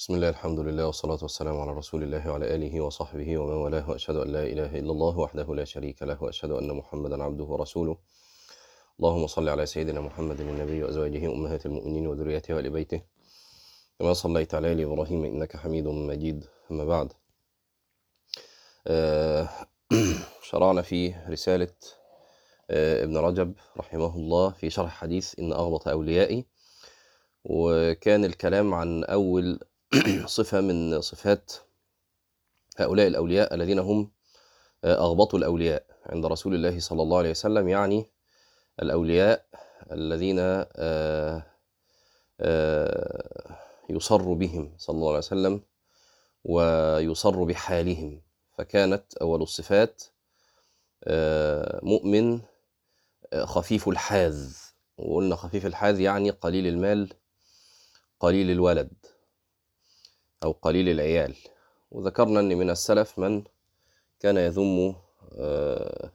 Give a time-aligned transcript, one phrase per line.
[0.00, 4.16] بسم الله الحمد لله والصلاة والسلام على رسول الله وعلى آله وصحبه ومن والاه وأشهد
[4.16, 7.96] أن لا إله إلا الله وحده لا شريك له وأشهد أن محمدا عبده ورسوله.
[9.00, 13.00] اللهم صل على سيدنا محمد النبي وأزواجه أمهات المؤمنين وذريته وآل بيته.
[13.98, 16.44] كما صليت على آل إبراهيم إنك حميد مجيد.
[16.70, 17.12] أما بعد
[18.86, 19.48] آه،
[20.50, 21.74] شرعنا في رسالة
[22.70, 26.46] آه، ابن رجب رحمه الله في شرح حديث إن أغلط أوليائي.
[27.44, 29.60] وكان الكلام عن أول
[30.26, 31.52] صفة من صفات
[32.78, 34.10] هؤلاء الأولياء الذين هم
[34.84, 38.06] أغبطوا الأولياء عند رسول الله صلى الله عليه وسلم يعني
[38.82, 39.46] الأولياء
[39.92, 41.46] الذين آه،
[42.40, 43.58] آه،
[43.90, 45.62] يصر بهم صلى الله عليه وسلم
[46.44, 48.22] ويصر بحالهم.
[48.58, 50.02] فكانت أول الصفات
[51.04, 52.40] آه، مؤمن
[53.44, 54.52] خفيف الحاذ.
[54.98, 57.08] وقلنا خفيف الحاذ يعني قليل المال
[58.20, 58.90] قليل الولد.
[60.42, 61.34] أو قليل العيال.
[61.90, 63.44] وذكرنا أن من السلف من
[64.20, 64.94] كان يذم
[65.38, 66.12] آه،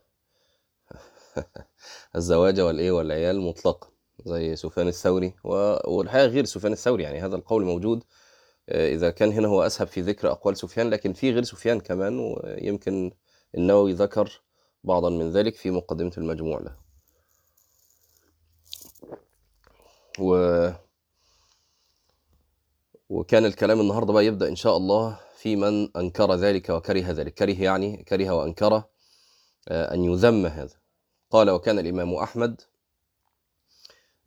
[2.16, 3.90] الزواج والإيه والعيال مطلقا
[4.26, 5.34] زي سفيان الثوري.
[5.44, 8.04] والحقيقة غير سفيان الثوري يعني هذا القول موجود
[8.70, 12.20] آه، إذا كان هنا هو أسهب في ذكر أقوال سفيان لكن في غير سفيان كمان
[12.20, 13.12] ويمكن
[13.58, 14.42] النووي ذكر
[14.84, 16.76] بعضا من ذلك في مقدمة المجموع له.
[20.20, 20.36] و
[23.10, 27.34] وكان الكلام النهارده بقى يبدأ إن شاء الله في من أنكر ذلك وكره ذلك.
[27.34, 28.84] كره يعني كره وأنكر
[29.68, 30.76] آه، أن يذم هذا.
[31.32, 32.62] قال وكان الإمام أحمد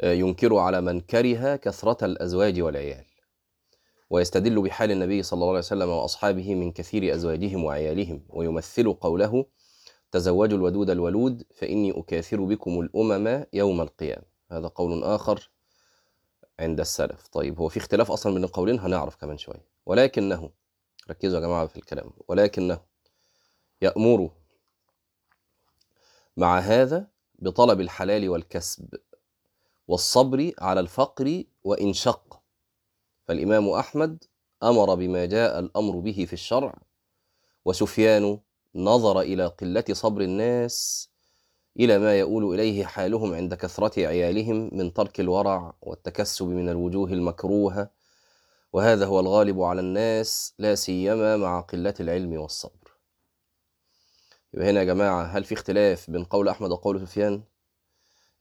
[0.01, 3.05] آه، ينكر على من كره كثرة الأزواج والعيال
[4.11, 9.47] ويستدل بحال النبي صلى الله عليه وسلم وأصحابه من كثير أزواجهم وعيالهم ويمثل قوله
[10.13, 14.25] تزوجوا الودود الولود فإني أكاثر بكم الأمم يوم القيامة.
[14.53, 15.51] هذا قول آخر
[16.61, 17.29] عند السلف.
[17.29, 19.65] طيب هو في اختلاف أصلا بين القولين هنعرف كمان شوية.
[19.87, 20.51] ولكنه
[21.11, 22.81] ركزوا يا جماعة في الكلام ولكنه
[23.83, 24.31] يأمر
[26.37, 27.09] مع هذا
[27.39, 28.95] بطلب الحلال والكسب
[29.89, 32.43] والصبر على الفقر وإن شق.
[33.25, 34.25] فالإمام أحمد
[34.63, 36.79] أمر بما جاء الأمر به في الشرع
[37.65, 38.41] وسفيان
[38.75, 41.09] نظر إلى قلة صبر الناس
[41.79, 47.91] إلى ما يؤول إليه حالهم عند كثرة عيالهم من ترك الورع والتكسب من الوجوه المكروهة
[48.73, 52.93] وهذا هو الغالب على الناس لا سيما مع قلة العلم والصبر.
[54.55, 57.43] يبقى هنا يا جماعة هل في اختلاف بين قول أحمد وقول سفيان؟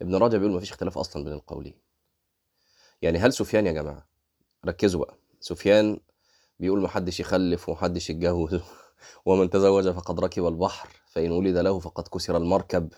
[0.01, 1.77] ابن رجب بيقول مفيش اختلاف أصلا بين القولين.
[3.01, 4.07] يعني هل سفيان يا جماعة
[4.65, 5.99] ركزوا بقى سفيان
[6.59, 8.61] بيقول محدش يخلف ومحدش يتجوز
[9.25, 10.89] ومن تزوج فقد ركب البحر.
[11.17, 12.93] فإن ولد له فقد كسر المركب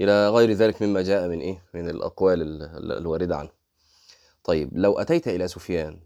[0.00, 3.50] إلى غير ذلك مما جاء من إيه؟ من الأقوال ال- ال- الواردة عنه.
[4.44, 6.00] طيب لو أتيت إلى سفيان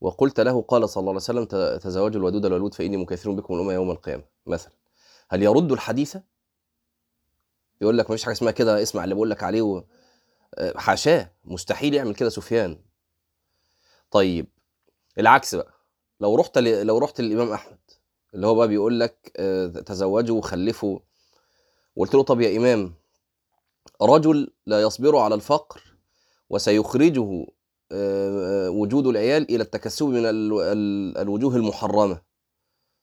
[0.00, 3.72] وقلت له قال صلى الله عليه وسلم ت- تزوجوا الودود الولود فإني مكثر بكم الأمة
[3.72, 4.72] يوم القيامة مثلا
[5.28, 6.16] هل يرد الحديث؟
[7.80, 9.84] يقول لك مفيش حاجة اسمها كده اسمع اللي بقول لك عليه.
[10.54, 12.78] آه، حاشاه مستحيل يعمل كده سفيان.
[14.10, 14.46] طيب
[15.18, 15.72] العكس بقى
[16.20, 16.58] لو رحت.
[16.58, 17.78] لو رحت للإمام أحمد
[18.36, 20.98] اللي هو بقى بيقول لك آه، تزوجوا وخلفوا.
[21.96, 22.94] وقلت له طب يا إمام
[24.02, 25.82] رجل لا يصبر على الفقر
[26.50, 27.46] وسيخرجه
[27.92, 32.20] آه، آه، وجود العيال إلى التكسب من ال- ال- الوجوه المحرمة.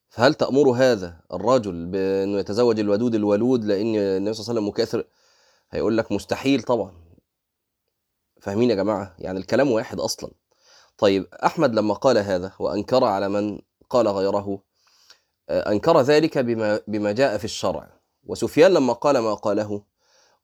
[0.10, 5.04] فهل تأمر هذا الرجل بأنه يتزوج الودود الولود لأن النبي صلى الله عليه وسلم مكاثر؟
[5.72, 6.92] هيقول لك مستحيل طبعا.
[8.42, 10.32] فاهمين يا جماعة؟ يعني الكلام واحد أصلا.
[10.98, 14.64] طيب أحمد لما قال هذا وأنكر على من قال غيره
[15.50, 17.90] أنكر ذلك بما, بما جاء في الشرع.
[18.26, 19.84] وسفيان لما قال ما قاله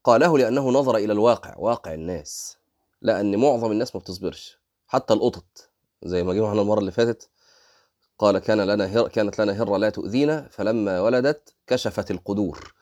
[0.03, 2.57] قاله لأنه نظر إلى الواقع واقع الناس.
[3.01, 4.59] لأن معظم الناس ما بتصبرش.
[4.87, 5.69] حتى القطط
[6.03, 7.29] زي ما معانا المرة اللي فاتت
[8.19, 12.73] قال كان لنا هر كانت لنا هرة لا تؤذينا فلما ولدت كشفت القدور.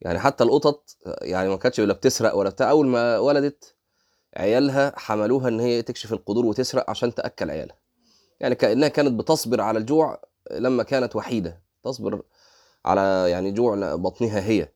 [0.00, 2.70] يعني حتى القطط يعني ما كانتش ولا بتسرق ولا بتاع.
[2.70, 3.74] أول ما ولدت
[4.36, 7.76] عيالها حملوها إن هي تكشف القدور وتسرق عشان تأكل عيالها.
[8.40, 12.22] يعني كأنها كانت بتصبر على الجوع لما كانت وحيدة تصبر
[12.84, 14.68] على يعني جوع بطنها هي.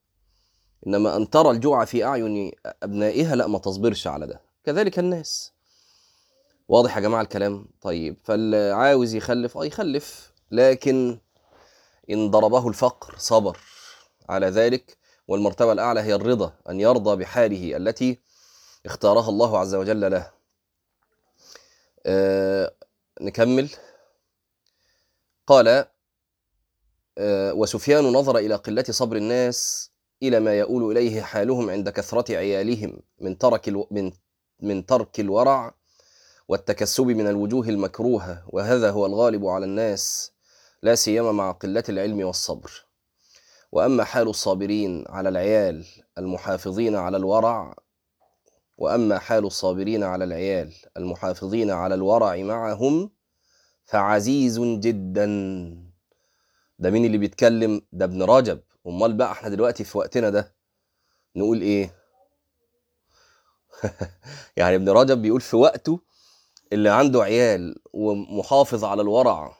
[0.87, 4.41] إنما أن ترى الجوع في أعين أبنائها لا ما تصبرش على ده.
[4.65, 5.53] كذلك الناس.
[6.69, 10.33] واضح يا جماعة الكلام؟ طيب فاللي عاوز يخلف آه يخلف.
[10.51, 11.19] لكن
[12.11, 13.59] إن ضربه الفقر صبر
[14.29, 14.99] على ذلك
[15.29, 18.19] والمرتبة الأعلى هي الرضا أن يرضى بحاله التي
[18.87, 20.31] اختارها الله عز وجل له.
[22.07, 22.75] آه
[23.21, 23.71] نكمل.
[25.47, 25.85] قال
[27.19, 29.91] آه، وسفيان نظر إلى قلة صبر الناس
[30.23, 33.69] إلى ما يؤول إليه حالهم عند كثرة عيالهم من ترك.
[33.91, 34.13] من
[34.61, 35.75] من ترك الورع
[36.49, 40.33] والتكسب من الوجوه المكروهة وهذا هو الغالب على الناس
[40.83, 42.87] لا سيما مع قلة العلم والصبر
[43.73, 45.87] وأما حال الصابرين على العيال
[46.19, 47.75] المحافظين على الورع
[48.79, 53.11] وأما حال الصابرين على العيال المحافظين على الورع معهم
[53.85, 55.27] فعزيز جدا.
[56.79, 58.61] ده مين اللي بيتكلم؟ ده ابن رجب.
[58.87, 60.55] أمال بقى إحنا دلوقتي في وقتنا ده
[61.37, 61.95] نقول إيه؟
[64.57, 66.01] يعني ابن رجب بيقول في وقته
[66.73, 69.57] اللي عنده عيال ومحافظ على الورع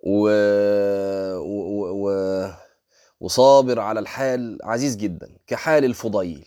[0.00, 0.28] و...
[1.36, 2.08] و...
[2.08, 2.50] و...
[3.20, 6.46] وصابر على الحال عزيز جدا كحال الفضيل.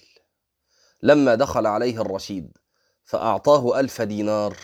[1.01, 2.57] لما دخل عليه الرشيد
[3.03, 4.57] فأعطاه ألف دينار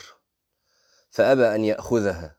[1.11, 2.35] فأبى أن يأخذها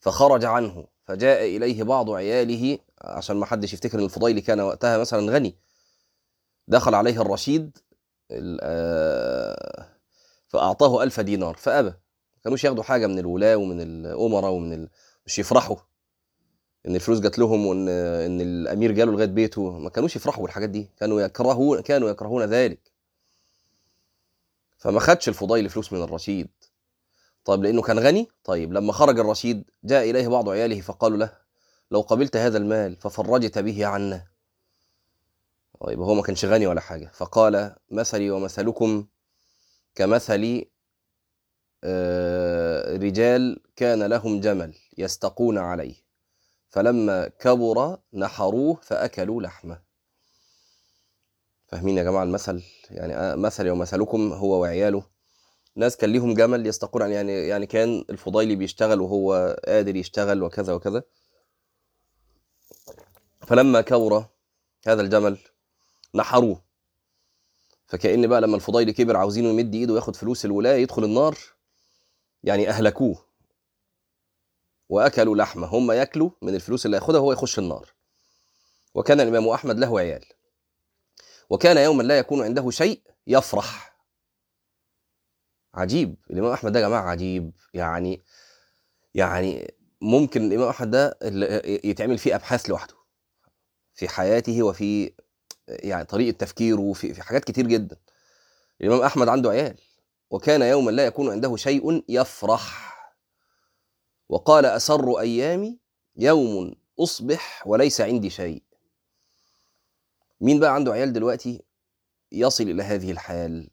[0.00, 5.32] فخرج عنه فجاء إليه بعض عياله عشان ما حدش يفتكر إن الفضيل كان وقتها مثلا
[5.32, 5.56] غني.
[6.68, 7.78] دخل عليه الرشيد
[10.48, 11.92] فأعطاه ألف دينار فأبى.
[12.44, 14.88] كانوش ياخدوا حاجة من الولاة ومن الأمراء ومن ال...
[15.26, 15.76] مش يفرحوا
[16.86, 19.78] إن الفلوس جات لهم وإن إن الأمير جاله لغاية بيته.
[19.78, 22.92] ما كانوش يفرحوا بالحاجات دي كانوا يكرهون كانوا يكرهون ذلك.
[24.78, 26.48] فما خدش الفضيل فلوس من الرشيد.
[27.48, 28.28] طيب لأنه كان غني.
[28.44, 31.32] طيب لما خرج الرشيد جاء إليه بعض عياله فقالوا له
[31.90, 34.26] لو قبلت هذا المال ففرجت به عنا.
[35.80, 37.10] طيب هو ما كانش غني ولا حاجة.
[37.14, 39.06] فقال مثلي ومثلكم
[39.94, 40.64] كمثل
[43.04, 45.94] رجال كان لهم جمل يستقون عليه.
[46.68, 49.80] فلما كبر نحروه فأكلوا لحمه.
[51.66, 55.17] فاهمين يا جماعة المثل؟ يعني مثل ومثلكم هو وعياله.
[55.78, 61.02] ناس كان ليهم جمل يستقون يعني يعني كان الفضيلي بيشتغل وهو قادر يشتغل وكذا وكذا.
[63.46, 64.24] فلما كبر
[64.86, 65.38] هذا الجمل
[66.14, 66.62] نحروه.
[67.86, 71.38] فكأن بقى لما الفضيلي كبر عاوزينه يمد إيده وياخد فلوس الولاية يدخل النار
[72.44, 73.24] يعني أهلكوه.
[74.88, 77.88] وأكلوا لحمة هم ياكلوا من الفلوس اللي ياخدها وهو يخش النار.
[78.94, 80.24] وكان الإمام أحمد له عيال.
[81.50, 83.97] وكان يوما لا يكون عنده شيء يفرح.
[85.74, 86.16] عجيب.
[86.30, 87.52] الإمام أحمد ده يا جماعة عجيب.
[87.74, 88.22] يعني
[89.14, 91.18] يعني ممكن الإمام أحمد ده
[91.84, 92.94] يتعمل فيه أبحاث لوحده.
[93.94, 95.12] في حياته وفي
[95.68, 97.96] يعني طريقة تفكيره وفي في حاجات كتير جدا.
[98.80, 99.78] الإمام أحمد عنده عيال.
[100.30, 102.98] وكان يوما لا يكون عنده شيء يفرح.
[104.28, 105.78] وقال أسر أيامي
[106.16, 108.62] يوم أصبح وليس عندي شيء.
[110.40, 111.62] مين بقى عنده عيال دلوقتي؟
[112.32, 113.70] يصل إلى هذه الحال.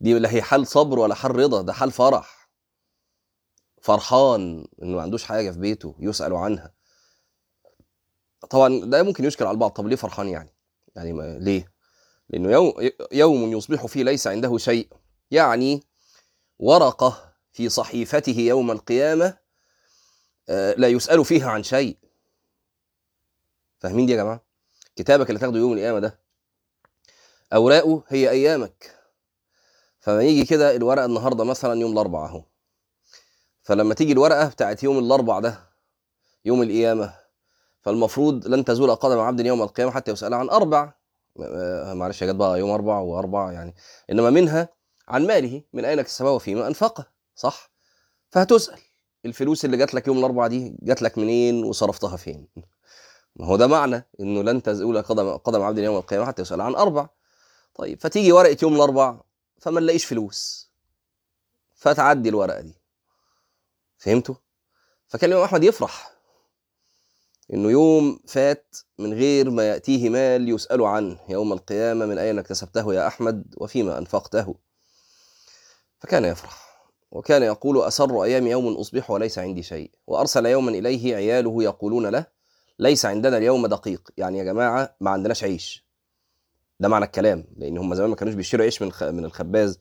[0.00, 2.48] دي لا هي حال صبر ولا حال رضا ده حال فرح.
[3.82, 6.74] فرحان إنه ما عندوش حاجة في بيته يسأل عنها.
[8.50, 9.70] طبعا ده ممكن يشكل على البعض.
[9.70, 10.54] طب ليه فرحان يعني؟
[10.96, 11.72] يعني ما ليه؟
[12.28, 12.74] لأنه يوم
[13.12, 14.88] يوم يصبح فيه ليس عنده شيء.
[15.30, 15.82] يعني
[16.58, 19.38] ورقة في صحيفته يوم القيامة
[20.48, 21.98] لا يسأل فيها عن شيء.
[23.78, 24.44] فاهمين دي يا جماعة؟
[24.96, 26.20] كتابك اللي تاخده يوم القيامة ده.
[27.52, 29.03] أوراقه هي أيامك.
[30.04, 32.44] فما يجي كده الورقة النهارده مثلا يوم الأربعاء أهو.
[33.62, 35.58] فلما تيجي الورقة بتاعت يوم الاربع ده
[36.44, 37.14] يوم القيامة
[37.82, 40.92] فالمفروض لن تزول قدم عبد يوم القيامة حتى يسأل عن أربع
[41.92, 43.74] معلش يا جت بقى يوم أربع واربع يعني.
[44.10, 44.68] إنما منها
[45.08, 47.70] عن ماله من أين اكتسبه؟ وفيما أنفقه صح؟
[48.30, 48.78] فهتسأل.
[49.24, 52.48] الفلوس اللي جات لك يوم الاربع دي جات لك منين وصرفتها فين؟
[53.36, 56.74] ما هو ده معنى إنه لن تزول قدم قدم عبد يوم القيامة حتى يسأل عن
[56.74, 57.08] أربع.
[57.74, 59.20] طيب فتيجي ورقة يوم الاربع
[59.64, 60.70] فما نلاقيش فلوس.
[61.74, 62.74] فتعدي الورقة دي.
[63.98, 64.34] فهمتوا؟
[65.08, 66.12] فكان الامام أحمد يفرح
[67.52, 71.18] إنه يوم فات من غير ما يأتيه مال يسأل عنه.
[71.28, 74.54] يوم القيامة من أين اكتسبته يا أحمد وفيما أنفقته؟
[75.98, 79.90] فكان يفرح وكان يقول أسر أيام يوم أصبح وليس عندي شيء.
[80.06, 82.26] وأرسل يوما إليه عياله يقولون له
[82.78, 84.10] ليس عندنا اليوم دقيق.
[84.16, 85.83] يعني يا جماعة ما عندناش عيش.
[86.84, 89.78] ده معنى الكلام لأن هم زمان ما كانوش بيشتروا عيش من من الخباز.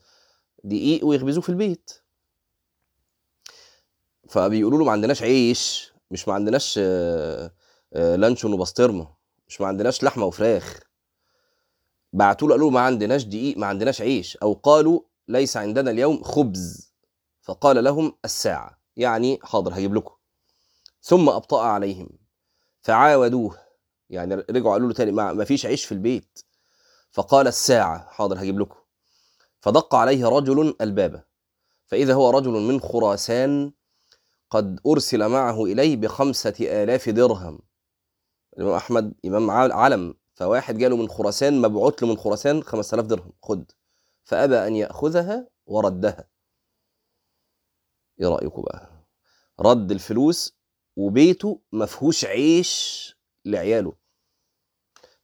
[0.63, 1.91] دقيق ويخبزوه في البيت.
[4.29, 6.79] فبيقولوا له ما عندناش عيش مش ما عندناش
[7.93, 9.15] لانشون وبسطرمة
[9.48, 10.79] مش ما عندناش لحمة وفراخ.
[12.13, 14.38] بعتوا له قالوا ما عندناش دقيق ما عندناش عيش.
[14.38, 16.93] أو قالوا ليس عندنا اليوم خبز.
[17.41, 20.15] فقال لهم الساعة يعني حاضر هجيب لكم.
[21.01, 22.10] ثم أبطأ عليهم.
[22.81, 23.57] فعاودوه.
[24.10, 26.39] يعني رجعوا قالوا له تاني ما فيش عيش في البيت.
[27.13, 28.79] فقال الساعة حاضر هجيب لكم.
[29.60, 31.24] فدق عليه رجل الباب.
[31.86, 33.74] فإذا هو رجل من خراسان
[34.50, 36.53] قد أرسل معه إليه بخمسة
[36.84, 37.60] آلاف درهم.
[38.58, 40.13] الإمام أحمد إمام علم.
[40.34, 43.34] فواحد جاله من خراسان مبعوث له من خراسان خمسة آلاف درهم.
[43.43, 43.72] خد.
[44.24, 46.29] فأبى أن يأخذها وردها.
[48.22, 48.89] إيه رأيكم بقى؟
[49.60, 50.58] رد الفلوس
[50.96, 53.15] وبيته ما فيهوش عيش
[53.46, 54.02] لعياله.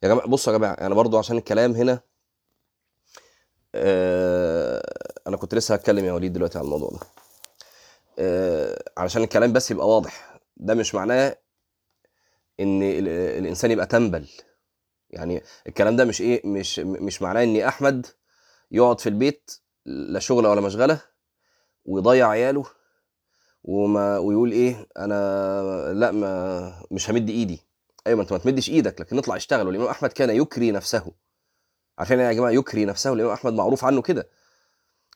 [0.02, 2.00] يا جماعة بصوا يا جماعة أنا برضو عشان الكلام هنا
[3.74, 4.82] آه
[5.26, 6.98] أنا كنت لسه هتكلم يا وليد دلوقتي على الموضوع ده.
[8.18, 11.36] آه علشان الكلام بس يبقى واضح ده مش معناه
[12.60, 14.28] إن ال- الإنسان يبقى تنبل.
[15.10, 18.06] يعني الكلام ده مش إيه مش مش معناه إن أحمد
[18.70, 19.50] يقعد في البيت
[19.86, 21.00] لا شغله ولا مشغلة
[21.84, 22.64] ويضيع عياله
[23.64, 27.60] وما ويقول إيه أنا لا ما مش همد إيدي.
[28.06, 29.66] أيوه ما أنت ما تمدش إيدك لكن اطلع اشتغل.
[29.66, 31.12] والإمام أحمد كان يكري نفسه.
[31.98, 34.28] عشان يا جماعة يكري نفسه؟ الامام أحمد معروف عنه كده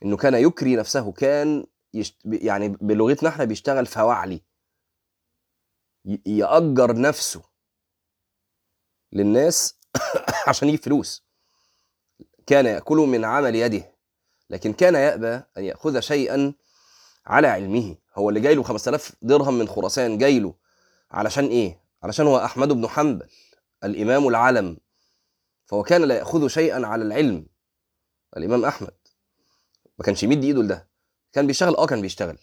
[0.02, 2.16] إنه كان يكري نفسه كان يشت...
[2.24, 4.40] يعني بلغتنا إحنا بيشتغل فواعلي
[6.26, 7.42] يأجر نفسه
[9.12, 9.78] للناس
[10.48, 11.24] عشان يجيب فلوس.
[12.46, 13.94] كان يأكل من عمل يده
[14.50, 16.54] لكن كان يأبى أن يأخذ شيئا
[17.26, 17.96] على علمه.
[18.14, 20.54] هو اللي جاي له 5000 درهم من خراسان جاي له
[21.10, 23.28] علشان إيه؟ علشان هو أحمد بن حنبل
[23.84, 24.76] الإمام العلم.
[25.66, 27.46] فهو كان لا يأخذ شيئا على العلم
[28.36, 28.94] الإمام أحمد.
[29.98, 30.88] ما كانش يمد إيده لده.
[31.32, 32.38] كان بيشتغل آه كان بيشتغل.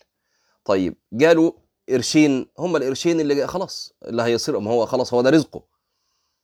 [0.65, 1.57] طيب جاله
[1.89, 5.63] قرشين هم القرشين اللي خلاص اللي هيصير ما هو خلاص هو ده رزقه.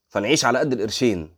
[0.09, 1.37] فنعيش على قد القرشين.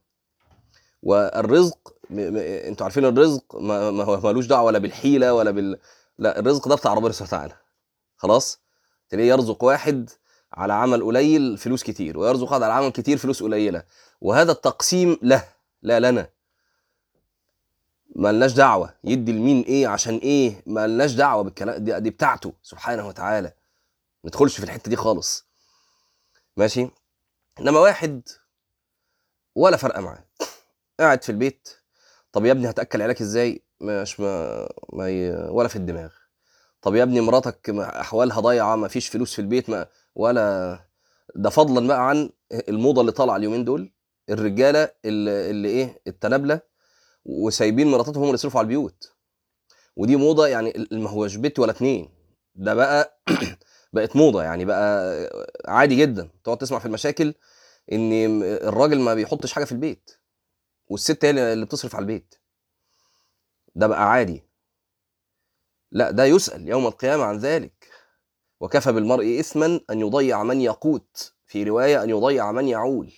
[1.03, 2.33] والرزق م...
[2.33, 2.37] م...
[2.37, 5.79] أنتوا عارفين الرزق ما, ما هو ملوش دعوة ولا بالحيلة ولا بال
[6.17, 7.61] لا الرزق ده بتاع ربنا سبحانه وتعالى.
[8.17, 8.59] خلاص؟
[9.09, 10.09] تلاقيه يرزق واحد
[10.53, 13.83] على عمل قليل فلوس كتير ويرزق على عمل كتير فلوس قليلة.
[14.21, 15.43] وهذا التقسيم له
[15.81, 16.29] لا لنا.
[18.15, 23.53] ملناش دعوة يدي لمين إيه عشان إيه ملناش دعوة بالكلام دي, دي بتاعته سبحانه وتعالى.
[24.23, 25.45] ما ندخلش في الحتة دي خالص.
[26.57, 26.89] ماشي؟
[27.59, 28.21] إنما واحد
[29.55, 30.25] ولا فرق معاه.
[30.99, 31.69] قاعد في البيت
[32.31, 35.31] طب يا ابني هتأكل عيالك إزاي؟ مش ما, ما ي...
[35.49, 36.09] ولا في الدماغ.
[36.81, 39.87] طب يا ابني مراتك أحوالها ضايعة ما فيش فلوس في البيت ما
[40.19, 40.79] ولا
[41.35, 42.29] ده فضلا بقى عن
[42.69, 43.91] الموضة اللي طالعة اليومين دول
[44.29, 46.61] الرجالة اللي, اللي إيه التنابلة
[47.25, 49.13] وسايبين مراتاتهم هم اللي يصرفوا على البيوت.
[49.95, 52.09] ودي موضة يعني ما هوش بيت ولا اتنين.
[52.55, 53.21] ده بقى
[53.93, 55.15] بقت موضة يعني بقى
[55.67, 56.29] عادي جدا.
[56.43, 57.33] تقعد تسمع في المشاكل
[57.91, 58.11] إن
[58.43, 60.11] الراجل ما بيحطش حاجة في البيت
[60.87, 62.35] والست هي اللي بتصرف على البيت.
[63.75, 64.43] ده بقى عادي.
[65.91, 67.78] لا ده يسأل يوم القيامة عن ذلك.
[68.59, 73.13] وكفى بالمرء إثما أن يضيع من يقوت في رواية أن يضيع من يعول.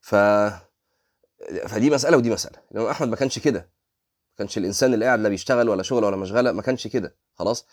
[0.00, 0.14] ف
[1.66, 2.58] فدي مسألة ودي مسألة.
[2.72, 3.60] الإمام أحمد ما كانش كده.
[3.60, 7.16] ما كانش الإنسان اللي قاعد لا بيشتغل ولا شغل ولا مشغلة ما كانش كده.
[7.34, 7.66] خلاص؟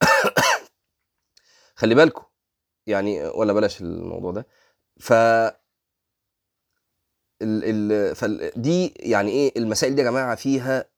[1.80, 2.24] خلي بالكم.
[2.86, 4.46] يعني ولا بلاش الموضوع ده.
[5.00, 5.12] ف
[7.42, 10.93] ال ال فال دي يعني إيه؟ المسائل دي يا جماعة فيها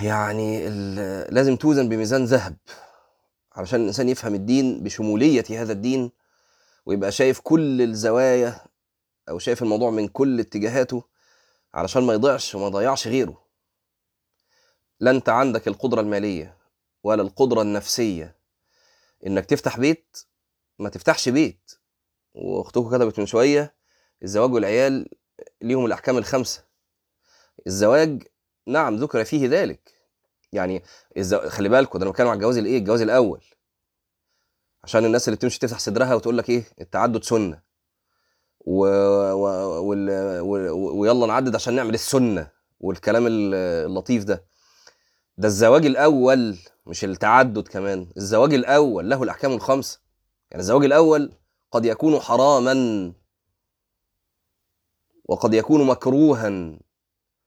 [0.00, 0.68] يعني
[1.30, 2.56] لازم توزن بميزان ذهب
[3.52, 6.10] علشان الإنسان يفهم الدين بشمولية هذا الدين
[6.86, 8.60] ويبقى شايف كل الزوايا
[9.28, 11.04] أو شايف الموضوع من كل اتجاهاته
[11.74, 13.42] علشان ما يضيعش وما يضيعش غيره.
[15.00, 16.56] لا انت عندك القدرة المالية
[17.04, 18.36] ولا القدرة النفسية
[19.26, 20.16] إنك تفتح بيت
[20.78, 21.70] ما تفتحش بيت.
[22.34, 23.74] وأختكم كتبت من شوية
[24.22, 25.08] الزواج والعيال
[25.62, 26.64] ليهم الأحكام الخمسة.
[27.66, 28.22] الزواج
[28.66, 29.92] نعم ذكر فيه ذلك.
[30.52, 30.82] يعني.
[31.48, 33.44] خلي بالكم ده أنا بتكلم على الجواز الإيه؟ الجواز الأول.
[34.84, 37.62] عشان الناس اللي بتمشي تفتح صدرها وتقول لك إيه؟ التعدد سنة.
[38.60, 38.86] و...
[39.32, 39.42] و...
[39.88, 40.10] وال...
[40.40, 41.00] و...
[41.00, 43.54] ويلا نعدد عشان نعمل السنة والكلام ال-
[43.86, 44.44] اللطيف ده.
[45.38, 46.56] ده الزواج الأول
[46.86, 48.08] مش التعدد كمان.
[48.16, 50.00] الزواج الأول له الأحكام الخمسة.
[50.50, 51.32] يعني الزواج الأول
[51.70, 53.12] قد يكون حراما
[55.24, 56.78] وقد يكون مكروها.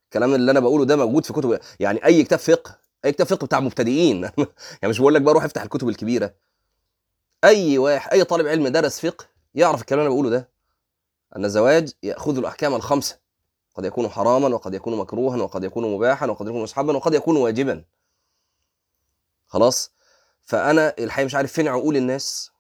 [0.10, 3.46] الكلام اللي أنا بقوله ده موجود في كتب يعني أي كتاب فقه أي كتاب فقه
[3.46, 4.24] بتاع مبتدئين.
[4.82, 6.34] يعني مش بقول لك بقى روح افتح الكتب الكبيرة.
[7.44, 9.26] أي واحد أي طالب علم درس فقه
[9.56, 10.50] يعرف الكلام اللي أنا بقوله ده.
[11.36, 13.20] أن الزواج يأخذ الأحكام الخمسة.
[13.76, 17.84] قد يكون حراما وقد يكون مكروها وقد يكون مباحا وقد يكون مستحبا وقد يكون واجبا.
[19.48, 19.92] خلاص؟
[20.44, 22.52] فأنا الحقيقة مش عارف فين عقول الناس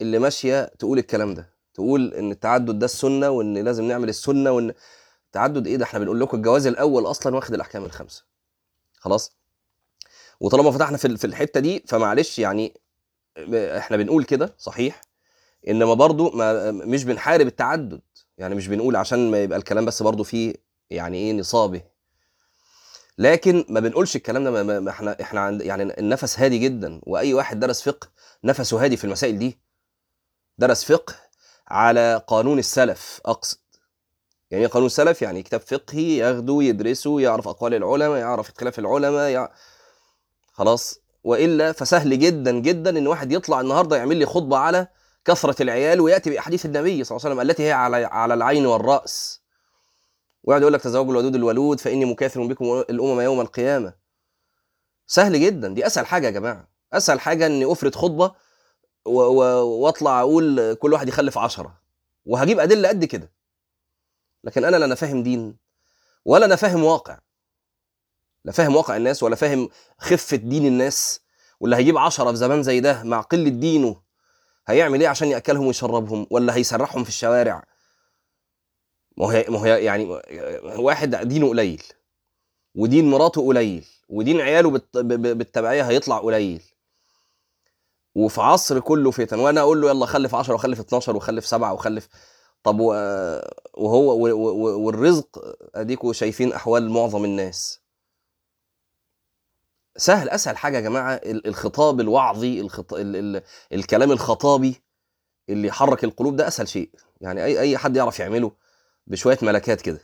[0.00, 1.50] اللي ماشية تقول الكلام ده.
[1.74, 4.74] تقول إن التعدد ده السنة وإن لازم نعمل السنة وإن
[5.32, 8.24] تعدد إيه ده؟ إحنا بنقول لكم الجواز الأول أصلا واخد الأحكام الخمسة.
[8.98, 9.32] خلاص؟
[10.40, 12.80] وطالما فتحنا في الحتة دي فمعلش يعني
[13.54, 15.00] إحنا بنقول كده صحيح؟
[15.68, 18.00] إنما برضو ما مش بنحارب التعدد.
[18.38, 20.54] يعني مش بنقول عشان ما يبقى الكلام بس برضو فيه
[20.90, 21.82] يعني إيه نصابه.
[23.18, 27.00] لكن ما بنقولش الكلام ده ما- إحنا إحنا عند يعني النفس هادي جدا.
[27.02, 28.08] وأي واحد درس فقه
[28.44, 29.58] نفسه هادي في المسائل دي.
[30.58, 31.14] درس فقه
[31.68, 33.58] على قانون السلف اقصد
[34.50, 39.48] يعني قانون سلف يعني كتاب فقهي ياخده يدرسه يعرف أقوال العلماء يعرف خلاف العلماء يع...
[40.52, 41.00] خلاص.
[41.24, 44.88] وإلا فسهل جدا جدا إن واحد يطلع النهارده يعمل لي خطبة على
[45.24, 49.40] كثرة العيال ويأتي بأحاديث النبي صلى الله عليه وسلم التي هي على على العين والرأس.
[50.44, 53.92] ويقعد يقول لك تزوجوا الودود الولود فإني مكاثر بكم الأمم يوم القيامة.
[55.06, 55.68] سهل جدا.
[55.68, 56.30] دي أسهل حاجة يا
[57.20, 58.32] حاجة إني أفرض خطبة
[59.04, 61.80] و- و- وأطلع أقول كل واحد يخلف عشرة.
[62.26, 63.32] وهجيب أدلة قد كده.
[64.44, 65.56] لكن أنا لا أنا فاهم دين
[66.24, 67.18] ولا أنا فاهم واقع.
[68.44, 69.68] لا فاهم واقع الناس ولا فاهم
[69.98, 71.20] خفة دين الناس
[71.60, 74.02] واللي هيجيب عشرة في زمان زي ده مع قلة دينه
[74.66, 77.64] هيعمل إيه عشان يأكلهم ويشربهم؟ ولا هيسرحهم في الشوارع؟
[79.16, 80.04] ما هو ما هو يعني
[80.64, 81.82] واحد دينه قليل
[82.74, 86.62] ودين مراته قليل ودين عياله بالتبعية هيطلع قليل.
[88.14, 92.08] وفي عصر كله فتن وأنا أقول له يلا خلف 10 وخلف 12 وخلف 7 وخلف
[92.62, 92.80] طب
[93.74, 94.18] وهو
[94.86, 97.80] والرزق اديكوا شايفين احوال معظم الناس.
[99.96, 102.94] سهل اسهل حاجة يا جماعة ال- الخطاب الوعظي الخط...
[102.94, 103.16] ال...
[103.36, 103.42] ال...
[103.72, 104.82] الكلام الخطابي
[105.48, 106.90] اللي يحرك القلوب ده اسهل شيء.
[107.20, 108.52] يعني اي أي حد يعرف يعمله
[109.06, 110.00] بشوية ملكات كده.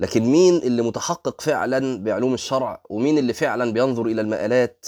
[0.00, 4.86] لكن مين اللي متحقق فعلا بعلوم الشرع؟ ومين اللي فعلا بينظر إلى المآلات؟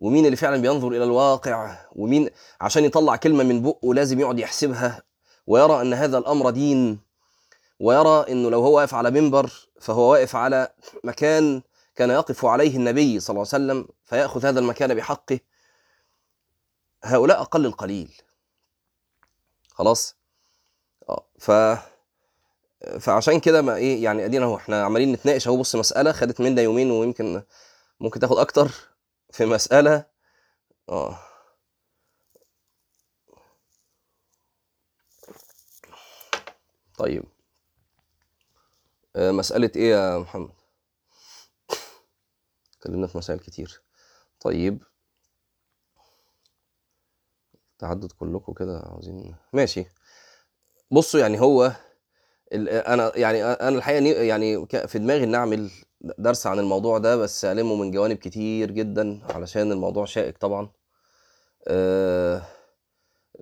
[0.00, 2.30] ومين اللي فعلا بينظر إلى الواقع؟ ومين
[2.60, 5.02] عشان يطلع كلمة من بقه لازم يقعد يحسبها؟
[5.50, 7.00] ويرى أن هذا الأمر دين
[7.80, 10.72] ويرى إنه لو هو واقف على منبر فهو واقف على
[11.04, 11.62] مكان
[11.96, 15.40] كان يقف عليه النبي صلى الله عليه وسلم فيأخذ هذا المكان بحقه.
[17.04, 18.12] هؤلاء أقل القليل.
[19.74, 20.16] خلاص؟
[21.08, 21.50] آه ف
[23.00, 25.56] فعشان كده ما إيه يعني أدينا أهو إحنا عمالين نتناقش أهو.
[25.56, 27.42] بص مسألة خدت منا يومين ويمكن
[28.00, 28.70] ممكن تاخد أكتر
[29.30, 30.04] في مسألة.
[30.88, 31.29] آه.
[37.00, 37.22] طيب.
[39.16, 40.50] آه، مسألة إيه يا محمد؟
[42.76, 43.82] اتكلمنا في مسائل كتير.
[44.40, 44.82] طيب.
[47.78, 49.34] تعدد كلكم كده عاوزين.
[49.52, 49.84] ماشي.
[50.90, 51.72] بصوا يعني هو
[52.52, 55.70] أنا يعني أنا الحقيقة ني- يعني في دماغي ان أعمل
[56.00, 60.70] درس عن الموضوع ده بس ألمه من جوانب كتير جدا علشان الموضوع شائك طبعا.
[61.68, 62.42] آه،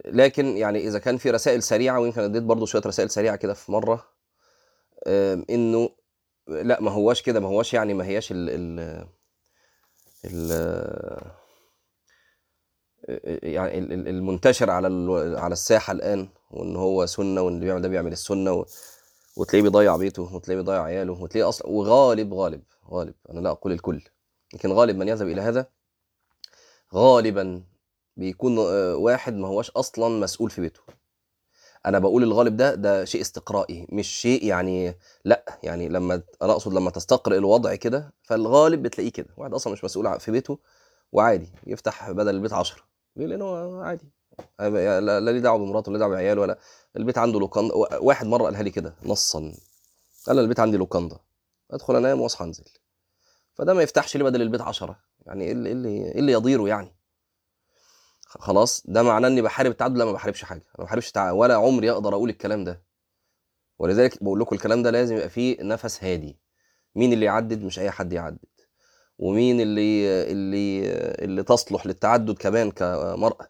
[0.05, 3.73] لكن يعني إذا كان في رسائل سريعة ويمكن أديت برضو شوية رسائل سريعة كده في
[3.73, 4.07] مرة
[5.51, 5.91] إنه
[6.49, 9.07] لأ ما هواش كده ما هواش يعني ما هياش ال ال
[10.25, 10.51] ال
[13.43, 14.89] يعني ال- ال- المنتشر على
[15.39, 18.65] على الساحة الآن وإن هو سنة وإن اللي بيعمل ده بيعمل السنة
[19.37, 23.15] وتلاقيه بيضيع بيته وتلاقيه بيضيع عياله وتلاقيه أصلا وغالب غالب غالب.
[23.31, 24.03] أنا لأ أقول الكل.
[24.55, 25.67] لكن غالب من يذهب إلى هذا
[26.95, 27.63] غالبا
[28.19, 30.81] بيكون آه، واحد ما هوش أصلا مسؤول في بيته.
[31.87, 36.75] أنا بقول الغالب ده ده شيء استقرائي مش شيء يعني لأ يعني لما أنا أقصد
[36.75, 39.29] لما تستقرئ الوضع كده فالغالب بتلاقيه كده.
[39.37, 40.59] واحد أصلا مش مسؤول في بيته
[41.13, 42.83] وعادي يفتح بدل البيت 10
[43.17, 44.11] ليه لأنه عادي.
[44.61, 46.59] لا لا ليه دعوة بمراته ولا دعوة بعياله ولا
[46.97, 49.53] البيت عنده لوكاندا واحد مرة قالها لي كده نصا.
[50.27, 51.19] قال البيت عندي لوكاندا.
[51.71, 52.65] أدخل أنام وأصحى أنزل.
[53.55, 56.69] فده ما يفتحش لي بدل البيت 10 يعني إيه اللي إيه اللي, إيه اللي يضيره
[56.69, 56.98] يعني؟
[58.29, 61.13] خلاص ده معناه إني بحارب التعدد؟ لا ما بحاربش حاجة ما بحاربش.
[61.17, 62.83] ولا عمري أقدر أقول الكلام ده.
[63.79, 66.39] ولذلك بقول لكم الكلام ده لازم يبقى فيه نفس هادي.
[66.95, 68.39] مين اللي يعدد؟ مش أي حد يعدد.
[69.19, 70.91] ومين اللي اللي
[71.25, 73.49] اللي تصلح للتعدد كمان كمرأة؟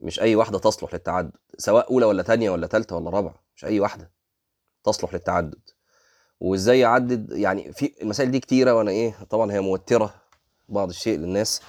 [0.00, 3.80] مش أي واحدة تصلح للتعدد سواء أولى ولا تانية ولا تالتة ولا رابعة مش أي
[3.80, 4.10] واحدة
[4.84, 5.60] تصلح للتعدد.
[6.40, 10.14] وإزاي يعدد؟ يعني في المسائل دي كتيرة وأنا إيه طبعا هي موترة
[10.68, 11.62] بعض الشيء للناس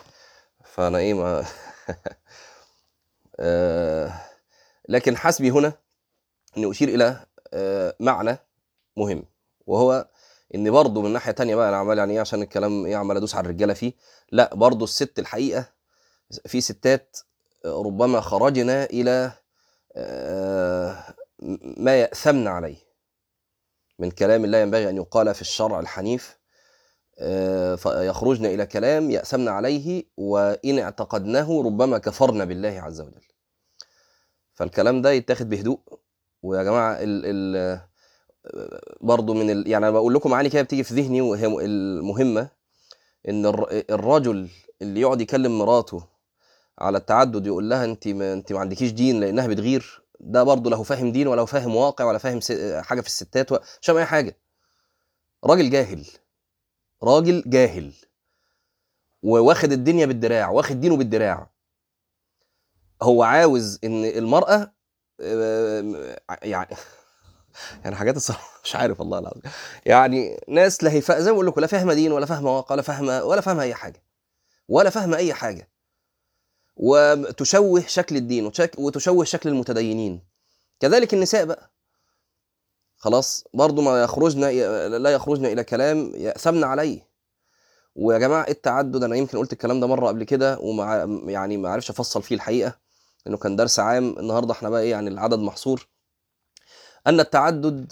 [0.65, 1.45] فأنا إيه ما
[4.89, 5.73] لكن حسبي هنا
[6.57, 8.37] إني أشير إلى آه، معنى
[8.97, 9.23] مهم
[9.67, 10.07] وهو
[10.55, 13.35] ان برضه من ناحية تانية بقى أنا عمال يعني إيه؟ عشان الكلام إيه؟ عمال أدوس
[13.35, 13.93] على الرجالة فيه.
[14.31, 15.65] لا برضه الست الحقيقة
[16.45, 17.17] في ستات
[17.65, 19.31] ربما خرجنا إلى
[19.95, 21.15] آه،
[21.77, 22.77] ما يأثمن عليه.
[23.99, 26.37] من كلام لا ينبغي أن يقال في الشرع الحنيف
[27.19, 33.21] آه، فيخرجن إلى كلام يأثمن عليه وإن اعتقدناه ربما كفرنا بالله عز وجل.
[34.53, 35.79] فالكلام ده يتاخد بهدوء.
[36.43, 37.79] ويا جماعة ال ال
[39.01, 41.47] برضه من ال يعني أنا بقول لكم معاني كده بتيجي في ذهني وهي
[43.29, 44.49] إن الر- الرجل
[44.81, 46.03] اللي يقعد يكلم مراته
[46.79, 50.03] على التعدد يقول لها أنت ما أنت ما عندكيش دين لأنها بتغير.
[50.19, 52.39] ده برضه لا هو فاهم دين ولا هو فاهم واقع ولا فاهم
[52.81, 54.37] حاجة في الستات مش فاهم أي حاجة.
[55.45, 56.05] راجل جاهل.
[57.03, 57.93] راجل جاهل
[59.23, 61.49] وواخد الدنيا بالدراع واخد دينه بالدراع.
[63.01, 64.73] هو عاوز إن المرأة
[65.21, 66.75] آه، يعني
[67.83, 69.41] يعني حاجات الصراحة مش عارف والله العظيم.
[69.85, 72.73] يعني ناس لا هي فا- زي ما بقول لكم لا فاهمة دين ولا فاهمة واقع
[72.75, 74.03] ولا فاهمة ولا فاهمة أي حاجة.
[74.69, 75.69] ولا فاهمة أي حاجة.
[76.77, 80.21] وتشوه شكل الدين وتشوه شكل المتدينين.
[80.79, 81.72] كذلك النساء بقى.
[83.03, 84.41] خلاص برضو ما يخرجن
[85.03, 87.07] لا يخرجن إلى كلام يأثمن عليه.
[87.95, 91.89] ويا جماعة التعدد؟ أنا يمكن قلت الكلام ده مرة قبل كده ومع يعني ما عرفش
[91.89, 92.79] أفصل فيه الحقيقة
[93.25, 94.19] لأنه كان درس عام.
[94.19, 95.87] النهارده إحنا بقى إيه يعني العدد محصور.
[97.07, 97.91] أن التعدد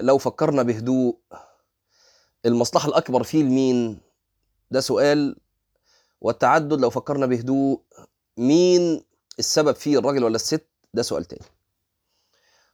[0.00, 1.18] لو فكرنا بهدوء
[2.46, 4.00] المصلحة الأكبر فيه لمين؟
[4.70, 5.36] ده سؤال.
[6.20, 7.80] والتعدد لو فكرنا بهدوء
[8.36, 9.04] مين
[9.38, 11.57] السبب فيه الراجل ولا الست؟ ده سؤال تاني.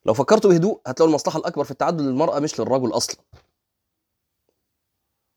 [0.07, 3.17] لو فكرتوا بهدوء هتلاقوا المصلحة الأكبر في التعدد للمرأة مش للرجل أصلا.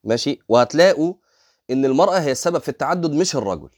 [0.04, 1.14] ماشي؟ وهتلاقوا
[1.70, 3.70] إن المرأة هي السبب في التعدد مش الرجل.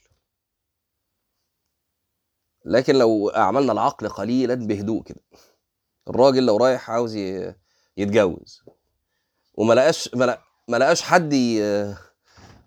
[2.64, 5.20] لكن لو اعملنا العقل قليلا بهدوء كده.
[6.09, 7.14] الراجل لو رايح عاوز
[7.96, 8.62] يتجوز.
[9.55, 11.35] وما لقاش ما لق- ما لقاش حد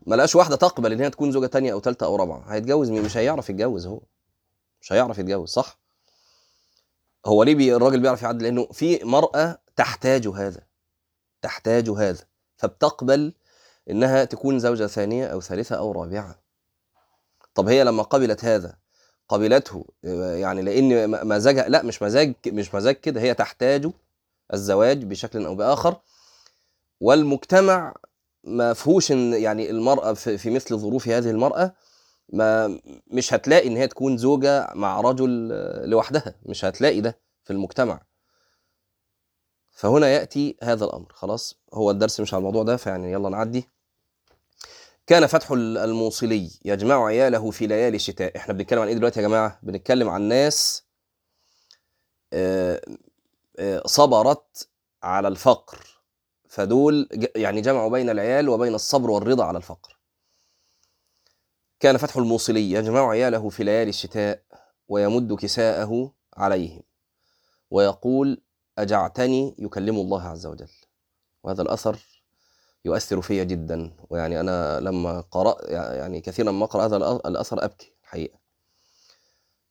[0.08, 2.54] ما لقاش واحدة تقبل إن هي تكون زوجة تانية أو ثالثه أو رابعة.
[2.54, 4.02] هيتجوز مين؟ مش هيعرف يتجوز هو.
[4.82, 5.83] مش هيعرف يتجوز صح؟
[7.26, 10.62] هو ليه بي الراجل بيعرف يعدل؟ لأنه في مرأة تحتاج هذا
[11.42, 12.24] تحتاج هذا
[12.58, 13.34] فبتقبل
[13.90, 16.40] إنها تكون زوجة ثانية أو ثالثة أو رابعة.
[17.56, 18.76] طب هي لما قبلت هذا
[19.30, 23.92] قبلته يعني لأن مزاجها لا مش مزاج مش مزاج كده هي تحتاج
[24.54, 25.96] الزواج بشكل أو بآخر.
[27.02, 27.94] والمجتمع
[28.44, 31.74] ما فيهوش يعني المرأة في مثل ظروف هذه المرأة
[32.34, 35.48] ما مش هتلاقي إن هي تكون زوجة مع رجل
[35.90, 38.02] لوحدها مش هتلاقي ده في المجتمع.
[39.72, 43.70] فهنا يأتي هذا الأمر خلاص؟ هو الدرس مش على الموضوع ده فيعني يلا نعدي.
[45.08, 49.28] كان فتح ال- الموصلي يجمع عياله في ليالي الشتاء إحنا بنتكلم عن إيه دلوقتي يا
[49.28, 50.84] جماعة؟ بنتكلم عن ناس
[52.34, 52.82] آه،
[53.60, 54.68] آه، صبرت
[55.04, 55.78] على الفقر.
[56.50, 59.98] فدول يعني جمعوا بين العيال وبين الصبر والرضا على الفقر.
[61.84, 64.44] كان فتح الموصلي يجمع عياله في ليالي الشتاء
[64.88, 66.84] ويمد كساءه عليهم
[67.72, 68.42] ويقول
[68.78, 70.70] أجعتني يكلم الله عز وجل.
[71.44, 72.00] وهذا الأثر
[72.86, 73.96] يؤثر في جدا.
[74.10, 78.40] ويعني أنا لما قرأ يعني كثيرا ما أقرأ هذا الأ- الأثر أبكي الحقيقة.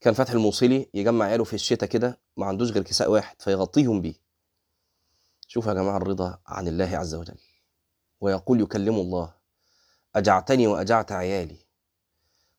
[0.00, 4.14] كان فتح الموصلي يجمع عياله في الشتاء كده ما عندوش غير كساء واحد فيغطيهم بيه.
[5.48, 7.38] شوفوا يا جماعة الرضا عن الله عز وجل.
[8.20, 9.34] ويقول يكلم الله
[10.14, 11.61] أجعتني وأجعت عيالي.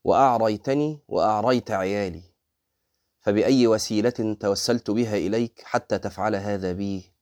[0.04, 2.24] وأعريتني وأعريت عيالي
[3.20, 7.14] فبأي وسيلة توسلت بها إليك حتى تفعل هذا بي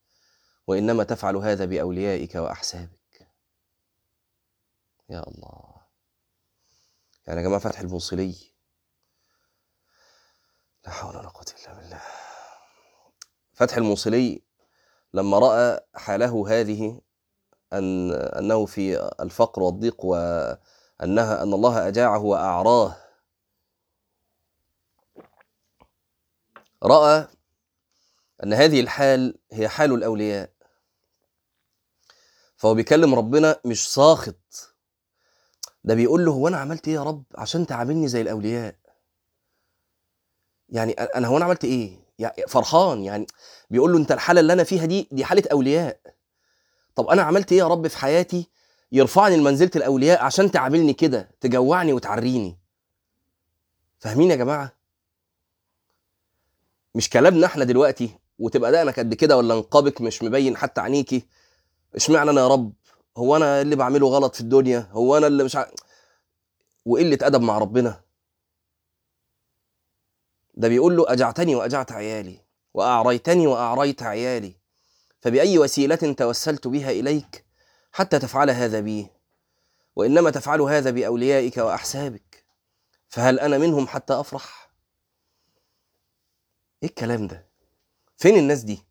[0.68, 3.28] وإنما تفعل هذا بأوليائك وأحسابك.
[5.10, 5.76] يا الله.
[7.28, 8.36] يعني يا جماعة فتح الموصلي
[10.86, 12.02] لا حول ولا قوة إلا بالله.
[13.54, 14.42] فتح الموصلي
[15.14, 17.02] لما رأى حاله هذه
[17.74, 20.06] أن أنه في الفقر والضيق
[21.02, 22.98] وأنها أن الله أجاعه وأعراه.
[26.84, 27.28] رأى
[28.44, 30.50] أن هذه الحال هي حال الأولياء.
[32.56, 34.76] فهو بيكلم ربنا مش ساخط.
[35.84, 38.76] ده بيقول له هو أنا عملت إيه يا رب عشان تعاملني زي الأولياء؟
[40.70, 43.28] يعني أنا هو أنا عملت إيه؟ يعني فرحان يعني.
[43.70, 46.00] بيقول له أنت الحالة اللي أنا فيها دي دي حالة أولياء.
[46.96, 48.50] طب أنا عملت إيه يا رب في حياتي
[48.92, 52.58] يرفعني لمنزلة الأولياء عشان تعاملني كده تجوعني وتعريني.
[54.00, 54.72] فاهمين يا جماعة؟
[56.96, 61.26] مش كلامنا إحنا دلوقتي وتبقى دقنك قد كده ولا نقابك مش مبين حتى عينيكي؟
[61.96, 62.74] اشمعنى أنا يا رب؟
[63.18, 65.66] هو أنا اللي بعمله غلط في الدنيا؟ هو أنا اللي مش ع...
[66.86, 68.02] وقلة أدب مع ربنا.
[70.54, 72.40] ده بيقول له أجعتني وأجعت عيالي
[72.74, 74.56] وأعريتني وأعريت عيالي
[75.22, 77.46] فبأي وسيلة توسلت بها إليك؟
[77.92, 79.08] حتى تفعل هذا بي
[79.96, 82.46] وإنما تفعل هذا بأوليائك وأحسابك.
[83.08, 84.72] فهل أنا منهم حتى أفرح؟
[86.84, 87.48] إيه الكلام ده؟
[88.18, 88.84] فين الناس دي؟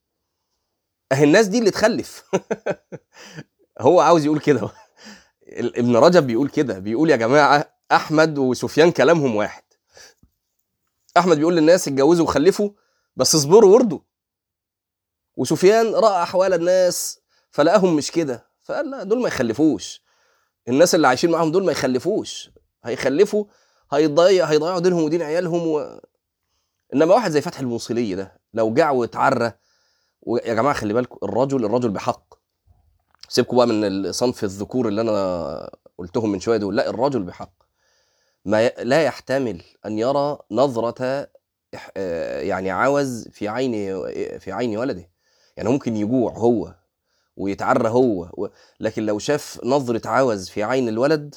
[1.13, 2.25] أهي الناس دي اللي تخلف.
[3.81, 4.71] هو عاوز يقول كده.
[5.53, 6.79] ابن رجب بيقول كده.
[6.79, 9.63] بيقول يا جماعة أحمد وسفيان كلامهم واحد.
[11.17, 12.71] أحمد بيقول للناس اتجوزوا وخلفوا
[13.17, 14.01] بس اصبروا وارضوا.
[15.37, 18.50] وسفيان رأى أحوال الناس فلقاهم مش كده.
[18.71, 20.03] فقال لا دول ما يخلفوش.
[20.69, 22.51] الناس اللي عايشين معاهم دول ما يخلفوش.
[22.85, 23.45] هيخلفوا
[23.93, 26.01] هيضيع هيضيعوا دينهم ودين عيالهم و...
[26.95, 29.53] إنما واحد زي فتح الموصلي ده لو جاع واتعرى
[30.23, 32.35] ويا جماعة خلي بالكم الرجل الرجل بحق.
[33.29, 36.77] سيبكم بقى من صنف الذكور اللي أنا قلتهم من شوية دول.
[36.77, 37.53] لا الرجل بحق.
[38.45, 38.73] ما ي...
[38.79, 41.29] لا يحتمل أن يرى نظرة
[41.97, 43.73] آه، يعني عوز في عين
[44.39, 45.11] في عين ولده.
[45.57, 46.80] يعني ممكن يجوع هو.
[47.41, 48.49] ويتعرى هو و...
[48.81, 51.35] لكن لو شاف نظرة عوز في عين الولد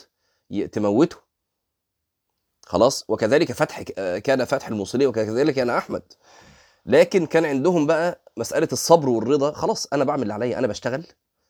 [0.72, 1.18] تموته.
[2.66, 6.04] خلاص؟ وكذلك فتح آه، كان فتح الموصلية وكذلك كان أحمد.
[6.86, 9.52] لكن كان عندهم بقى مسألة الصبر والرضا.
[9.52, 11.06] خلاص أنا بعمل اللي عليا أنا بشتغل.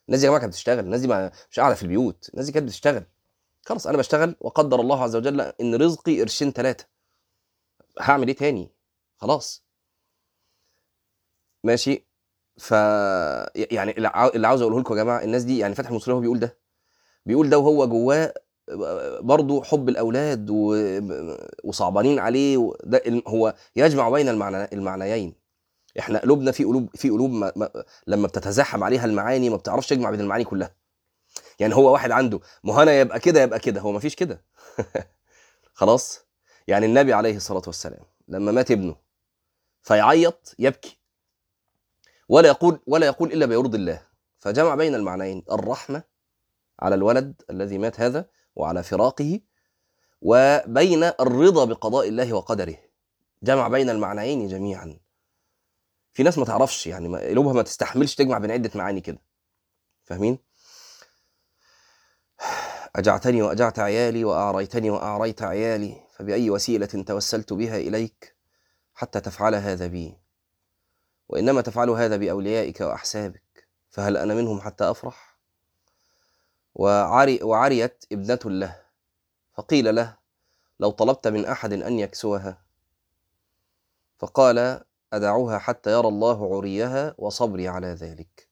[0.07, 0.79] الناس دي يا جماعة كانت بتشتغل.
[0.79, 1.07] الناس دي
[1.51, 2.29] مش قاعدة في البيوت.
[2.33, 3.03] الناس دي كانت بتشتغل.
[3.65, 6.85] خلاص أنا بشتغل وقدر الله عز وجل إن رزقي قرشين ثلاثة
[7.99, 8.71] هعمل إيه تاني؟
[9.17, 9.63] خلاص.
[11.63, 12.05] ماشي؟
[12.57, 12.71] ف
[13.55, 16.19] يعني اللي عاو- اللي عاوز أقوله لكم يا جماعة الناس دي يعني فتح المصري هو
[16.19, 16.57] بيقول ده.
[17.25, 18.33] بيقول ده وهو جواه
[19.21, 20.75] برضه حب الأولاد و...
[21.63, 22.75] وصعبانين عليه و...
[22.83, 25.35] ده هو يجمع بين المعنى المعنيين.
[25.99, 27.53] إحنا قلوبنا في قلوب في قلوب ما...
[27.55, 27.69] ما...
[28.07, 30.75] لما بتتزاحم عليها المعاني ما بتعرفش تجمع بين المعاني كلها.
[31.59, 33.81] يعني هو واحد عنده مهنا يبقى كده يبقى كده.
[33.81, 34.43] هو ما فيش كده.
[35.73, 36.25] خلاص؟
[36.67, 38.95] يعني النبي عليه الصلاة والسلام لما مات ابنه
[39.81, 40.99] فيعيط يبكي.
[42.29, 44.01] ولا يقول ولا يقول إلا بيرضي الله.
[44.39, 46.03] فجمع بين المعنيين الرحمة
[46.79, 49.39] على الولد الذي مات هذا وعلى فراقه
[50.21, 52.77] وبين الرضا بقضاء الله وقدره.
[53.43, 54.99] جمع بين المعنيين جميعا.
[56.13, 59.21] في ناس ما تعرفش يعني ما- قلوبها ما تستحملش تجمع بين عدة معاني كده.
[60.03, 60.37] فاهمين؟
[62.95, 68.35] أجعتني وأجعت عيالي وأعريتني وأعريت عيالي فبأي وسيلة توسلت بها إليك
[68.93, 70.17] حتى تفعل هذا بي.
[71.33, 75.37] وإنما تفعل هذا بأوليائك وأحسابك فهل أنا منهم حتى أفرح؟
[76.75, 78.79] وعري وعريت ابنة له
[79.53, 80.17] فقيل له
[80.79, 82.61] لو طلبت من أحد أن يكسوها
[84.17, 84.81] فقال
[85.13, 88.49] أدعوها حتى يرى الله عريها وصبري على ذلك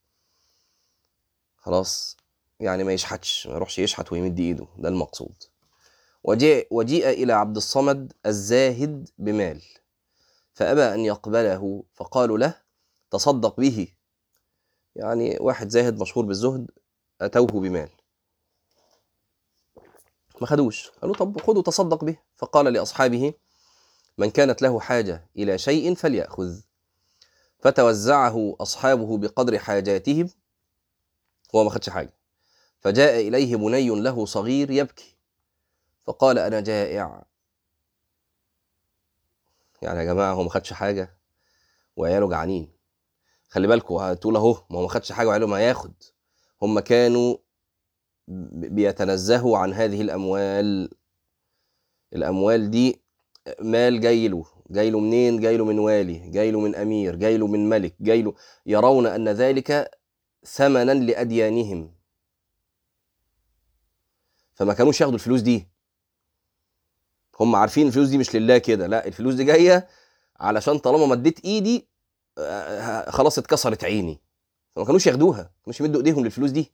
[1.57, 2.17] خلاص
[2.59, 5.43] يعني ما يشحتش ما يروحش يشحت ويمد إيده ده المقصود.
[6.23, 9.61] وجيء, وجيء إلى عبد الصمد الزاهد بمال
[10.53, 12.60] فأبى أن يقبله فقالوا له
[13.11, 13.87] تصدق به.
[14.95, 16.67] يعني واحد زاهد مشهور بالزهد
[17.21, 17.89] أتوه بمال.
[20.41, 20.89] ما خدوش.
[20.89, 22.17] قالوا طب خذوا تصدق به.
[22.35, 23.33] فقال لأصحابه
[24.17, 26.61] من كانت له حاجة إلى شيء فليأخذ.
[27.59, 30.29] فتوزعه أصحابه بقدر حاجاتهم
[31.55, 32.13] هو ما خدش حاجة.
[32.79, 35.15] فجاء إليه بني له صغير يبكي.
[36.03, 37.23] فقال أنا جائع.
[39.81, 41.17] يعني يا جماعة هو ما خدش حاجة؟
[41.95, 42.80] وعياله جعانين.
[43.51, 45.93] خلي بالكم هتقول أهو ما هو ما خدش حاجة وعياله ما ياخد.
[46.61, 47.37] هم كانوا
[48.27, 50.89] بيتنزهوا عن هذه الأموال.
[52.13, 53.01] الأموال دي
[53.61, 57.37] مال جاي له جاي له منين؟ جاي له من والي جاي له من أمير جاي
[57.37, 58.33] له من ملك جاي له
[58.65, 59.91] يرون أن ذلك
[60.45, 61.95] ثمنا لأديانهم.
[64.53, 65.67] فما كانوش ياخدوا الفلوس دي.
[67.39, 69.87] هم عارفين الفلوس دي مش لله كده لا الفلوس دي جاية
[70.39, 71.90] علشان طالما مديت ايدي
[73.11, 74.21] خلاص اتكسرت عيني.
[74.75, 76.71] فما كانوش ياخدوها ما كانوش يمدوا ايديهم للفلوس دي.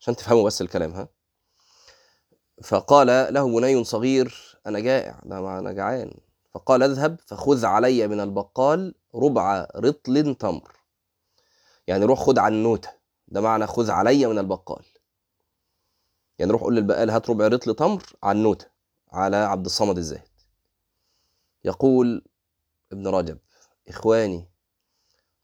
[0.00, 1.08] عشان تفهموا بس الكلام ها؟
[2.62, 6.14] فقال له بني صغير أنا جائع ده أنا جعان.
[6.54, 10.72] فقال اذهب فخذ علي من البقال ربع رطل تمر.
[11.86, 12.90] يعني روح خد عنوته
[13.28, 14.84] ده معنى خذ علي من البقال.
[16.38, 18.66] يعني روح قول للبقال هات ربع رطل تمر عنوته
[19.12, 20.28] على عبد الصمد الزاهد.
[21.64, 22.24] يقول
[22.92, 23.38] ابن رجب
[23.88, 24.48] إخواني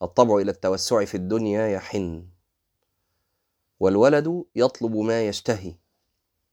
[0.02, 2.28] الطبع إلى التوسع في الدنيا يحن
[3.80, 5.74] والولد يطلب ما يشتهي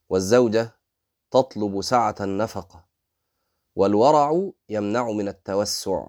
[0.10, 0.76] والزوجة
[1.32, 2.86] تطلب سعة النفقة
[3.76, 6.08] والورع يمنع من التوسع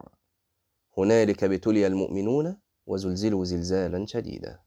[0.98, 4.60] هنالك ابتلي المؤمنون وزلزلوا زلزالا شديدا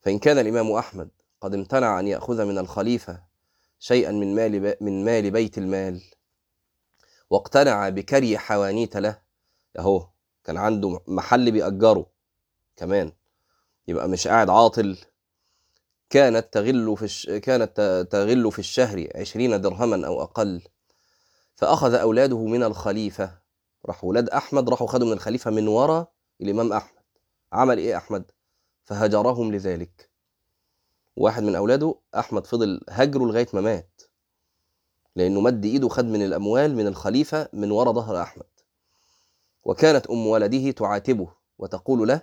[0.00, 3.22] فإن كان الإمام أحمد قد امتنع أن يأخذ من الخليفة
[3.78, 4.76] شيئا من مال.
[4.80, 6.02] من مال بيت المال
[7.30, 9.25] واقتنع بكري حوانيت له
[9.78, 10.06] أهو
[10.44, 12.06] كان عنده محل بيأجره
[12.76, 13.12] كمان
[13.88, 14.96] يبقى مش قاعد عاطل.
[16.10, 17.26] كانت تغل في الش...
[17.30, 20.62] كانت تغل في الشهر عشرين درهما أو أقل.
[21.54, 23.38] فأخذ أولاده من الخليفة
[23.86, 27.02] راح ولاد أحمد راحوا خدوا من الخليفة من وراء الإمام أحمد.
[27.52, 28.30] عمل إيه أحمد؟
[28.84, 30.10] فهجرهم لذلك.
[31.16, 34.02] واحد من أولاده أحمد فضل هجره لغاية ما مات
[35.16, 38.46] لأنه مد إيده خد من الأموال من الخليفة من وراء ظهر أحمد.
[39.66, 42.22] وكانت أم ولده تعاتبه وتقول له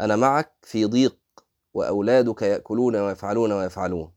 [0.00, 1.18] أنا معك في ضيق
[1.74, 4.12] وأولادك يأكلون ويفعلون ويفعلون.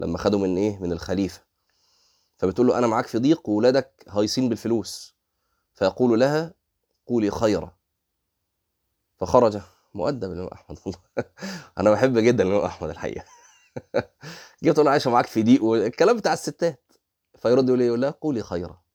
[0.00, 1.42] لما خدوا من إيه؟ من الخليفة.
[2.38, 5.14] فبتقول له أنا معاك في ضيق وولادك هايصين بالفلوس.
[5.74, 6.54] فيقول لها
[7.06, 7.76] قولي خيرا.
[9.16, 9.60] فخرج
[9.94, 10.78] مؤدب الإمام أحمد.
[11.78, 13.24] أنا بحب جدا الإمام أحمد الحقيقة.
[14.64, 16.92] جيت تقول له عايشة معاك في ضيق والكلام بتاع الستات.
[17.38, 18.85] فيرد يقول إيه؟ لها قولي خيرا.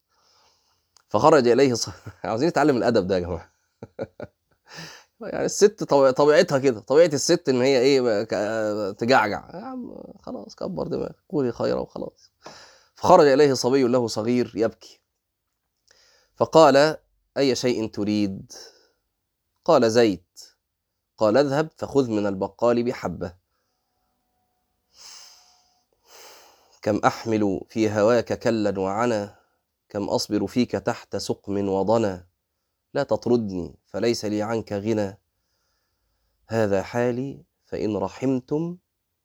[1.12, 1.90] فخرج إليه ص...
[2.24, 3.52] عاوزين نتعلم الأدب ده يا جماعة.
[5.22, 6.80] يعني الست طبيع- طبيعتها كده.
[6.80, 8.24] طبيعة الست إن هي إيه
[8.92, 9.50] تجعجع.
[9.54, 11.16] يا عم خلاص كبر دماغك.
[11.30, 12.32] قولي خيرا وخلاص.
[12.96, 15.02] فخرج إليه صبي له صغير يبكي.
[16.36, 16.98] فقال
[17.38, 18.52] أي شيء تريد؟
[19.66, 20.42] قال زيت.
[21.18, 23.34] قال اذهب فخذ من البقال بحبة.
[26.82, 29.41] كم أحمل في هواك كلا وعنا؟
[29.92, 32.28] كم أصبر فيك تحت سقم وضنا
[32.94, 35.18] لا تطردني فليس لي عنك غنى.
[36.48, 38.78] هذا حالي فإن رحمتم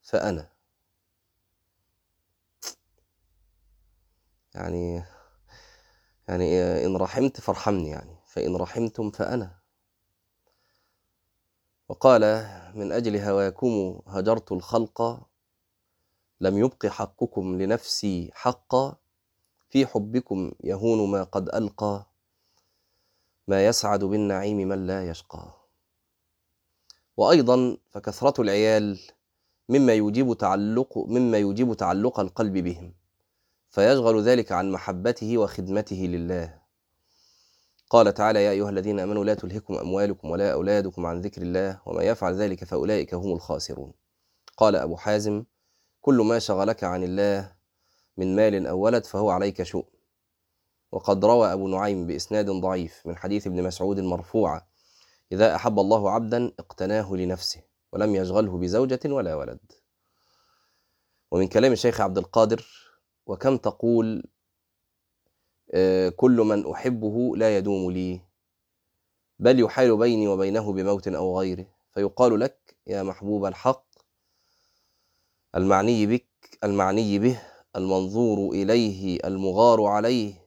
[0.02, 0.52] فأنا.
[4.54, 5.04] يعني
[6.28, 9.58] يعني إن رحمت فارحمني يعني فإن رحمتم فأنا.
[11.88, 12.22] وقال
[12.74, 15.26] من أجل هواكم هجرت الخلق
[16.40, 18.96] لم يبق حقكم لنفسي حقا
[19.76, 22.06] في حبكم يهون ما قد ألقى
[23.48, 25.54] ما يسعد بالنعيم من لا يشقى.
[27.16, 28.98] وأيضا فكثرة العيال
[29.68, 32.94] مما يجيب تعلق مما يجيب تعلق القلب بهم
[33.70, 36.58] فيشغل ذلك عن محبته وخدمته لله.
[37.90, 42.02] قال تعالى يا أيها الذين آمنوا لا تلهكم أموالكم ولا أولادكم عن ذكر الله وما
[42.02, 43.92] يفعل ذلك فأولئك هم الخاسرون.
[44.56, 45.44] قال أبو حازم
[46.00, 47.55] كل ما شغلك عن الله
[48.16, 49.84] من مال أو ولد فهو عليك شؤم
[50.92, 54.62] وقد روى أبو نعيم بإسناد ضعيف من حديث ابن مسعود مرفوعا
[55.32, 57.60] إذا أحب الله عبدا اقتناه لنفسه
[57.92, 59.58] ولم يشغله بزوجة ولا ولد.
[61.30, 62.66] ومن كلام الشيخ عبد القادر
[63.26, 64.24] وكم تقول
[65.74, 68.20] آه، كل من أحبه لا يدوم لي
[69.38, 73.86] بل يحال بيني وبينه بموت أو غيره فيقال لك يا محبوب الحق
[75.54, 77.42] المعني بك المعني به
[77.76, 80.46] المنظور إليه المغار عليه.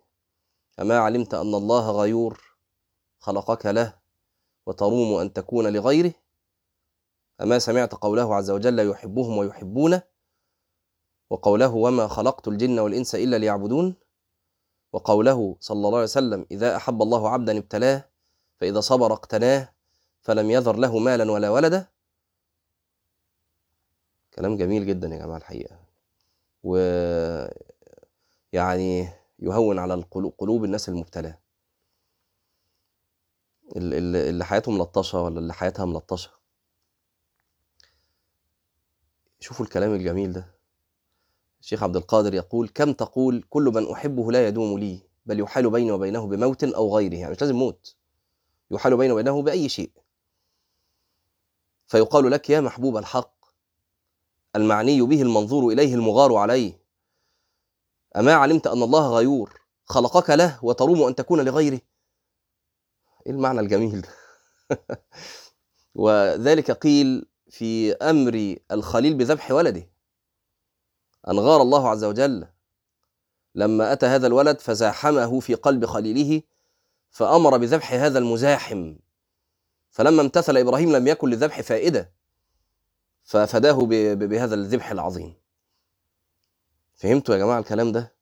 [0.80, 2.42] أما علمت أن الله غيور
[3.20, 4.00] خلقك له
[4.66, 6.14] وتروم أن تكون لغيره؟
[7.42, 10.02] أما سمعت قوله عز وجل يحبهم ويحبونه؟
[11.30, 13.96] وقوله وما خلقت الجن والإنس إلا ليعبدون؟
[14.94, 18.10] وقوله صلى الله عليه وسلم إذا أحب الله عبدا ابتلاه
[18.58, 19.74] فإذا صبر اقتناه
[20.22, 21.88] فلم يذر له مالا ولا ولدا؟
[24.34, 25.89] كلام جميل جدا يا جماعة الحقيقة.
[26.64, 26.78] و
[28.54, 30.04] يعني يهون على
[30.38, 31.40] قلوب الناس المبتلاه.
[33.78, 36.32] ال- ال- اللي حياتهم ملطشه ولا اللي حياتها ملطشة.
[39.40, 40.56] شوفوا الكلام الجميل ده.
[41.62, 45.92] الشيخ عبد القادر يقول كم تقول كل من أحبه لا يدوم لي بل يحال بيني
[45.92, 47.16] وبينه بموت أو غيره.
[47.16, 47.96] يعني مش لازم موت.
[48.72, 49.92] يحال بيني وبينه بأي شيء.
[51.88, 53.39] فيقال لك يا محبوب الحق
[54.56, 56.80] المعني به المنظور إليه المغار عليه.
[58.16, 61.82] أما علمت أن الله غيور خلقك له وتروم أن تكون لغيره.
[63.26, 64.10] إيه المعنى الجميل ده؟
[65.96, 69.90] وذلك قيل في أمر الخليل بذبح ولده.
[71.28, 72.48] أن غار الله عز وجل.
[73.56, 76.42] لما أتى هذا الولد فزاحمه في قلب خليله
[77.10, 78.96] فأمر بذبح هذا المزاحم.
[79.90, 82.19] فلما امتثل إبراهيم لم يكن للذبح فائدة.
[83.30, 85.34] ففداه بهذا الذبح العظيم.
[86.96, 88.14] فهمتوا يا جماعة الكلام ده.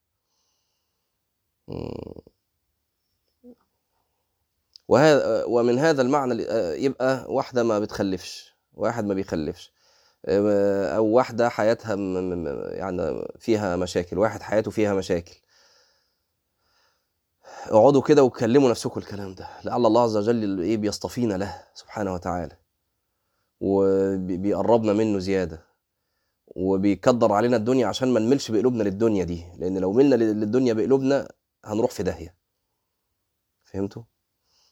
[4.88, 9.72] وهذا ومن هذا المعنى آه، يبقى واحدة ما بتخلفش واحد ما بيخلفش.
[10.26, 11.96] آه، أو واحدة حياتها
[12.72, 15.36] يعني فيها مشاكل واحد حياته فيها مشاكل.
[17.68, 19.50] اقعدوا كده وكلموا نفسكم الكلام ده.
[19.64, 22.58] لعل الله عز وجل إيه بيصطفينا له سبحانه وتعالى.
[23.60, 25.68] وبيقربنا منه زيادة.
[26.48, 29.46] وبيكدر علينا الدنيا عشان ما نملش بقلوبنا للدنيا دي.
[29.58, 31.32] لأن لو ملنا للدنيا بقلوبنا
[31.66, 32.38] هنروح في داهية.
[33.64, 34.04] فهمتوا؟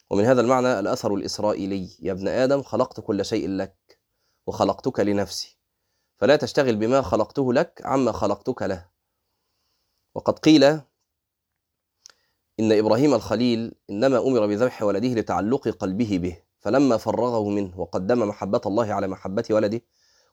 [0.09, 1.97] ومن هذا المعنى الأثر الإسرائيلي.
[1.99, 3.99] يا ابن آدم خلقت كل شيء لك
[4.47, 5.57] وخلقتك لنفسي.
[6.17, 8.89] فلا تشتغل بما خلقته لك عما خلقتك له.
[10.15, 10.63] وقد قيل
[12.59, 16.44] إن إبراهيم الخليل إنما أمر بذبح ولده لتعلق قلبه به.
[16.65, 19.81] فلما فرغه منه وقدم محبة الله على محبة ولده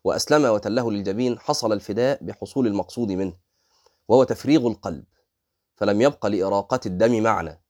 [0.03, 3.33] وأسلم وتله للجبين حصل الفداء بحصول المقصود منه
[4.07, 5.03] وهو تفريغ القلب
[5.75, 7.61] فلم يبق لإراقة الدم معنى.